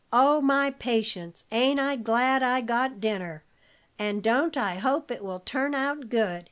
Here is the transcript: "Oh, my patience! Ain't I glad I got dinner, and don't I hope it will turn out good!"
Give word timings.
"Oh, 0.11 0.41
my 0.41 0.71
patience! 0.71 1.43
Ain't 1.51 1.79
I 1.79 1.95
glad 1.95 2.41
I 2.41 2.61
got 2.61 2.99
dinner, 2.99 3.43
and 3.99 4.23
don't 4.23 4.57
I 4.57 4.79
hope 4.79 5.11
it 5.11 5.23
will 5.23 5.41
turn 5.41 5.75
out 5.75 6.09
good!" 6.09 6.39